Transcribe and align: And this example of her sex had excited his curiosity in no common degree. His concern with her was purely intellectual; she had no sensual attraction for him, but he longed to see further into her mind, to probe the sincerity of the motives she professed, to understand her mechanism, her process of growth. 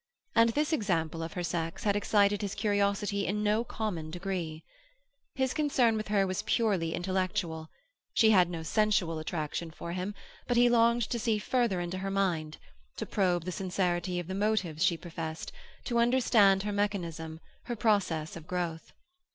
And 0.33 0.49
this 0.53 0.73
example 0.73 1.21
of 1.21 1.33
her 1.33 1.43
sex 1.43 1.83
had 1.83 1.95
excited 1.95 2.41
his 2.41 2.55
curiosity 2.55 3.27
in 3.27 3.43
no 3.43 3.63
common 3.63 4.09
degree. 4.09 4.63
His 5.35 5.53
concern 5.53 5.95
with 5.95 6.07
her 6.07 6.25
was 6.25 6.41
purely 6.41 6.95
intellectual; 6.95 7.69
she 8.15 8.31
had 8.31 8.49
no 8.49 8.63
sensual 8.63 9.19
attraction 9.19 9.69
for 9.69 9.91
him, 9.91 10.15
but 10.47 10.57
he 10.57 10.69
longed 10.69 11.07
to 11.11 11.19
see 11.19 11.37
further 11.37 11.79
into 11.79 11.99
her 11.99 12.09
mind, 12.09 12.57
to 12.97 13.05
probe 13.05 13.43
the 13.43 13.51
sincerity 13.51 14.19
of 14.19 14.25
the 14.25 14.33
motives 14.33 14.81
she 14.83 14.97
professed, 14.97 15.51
to 15.85 15.99
understand 15.99 16.63
her 16.63 16.73
mechanism, 16.73 17.39
her 17.65 17.75
process 17.75 18.35
of 18.35 18.47
growth. 18.47 18.93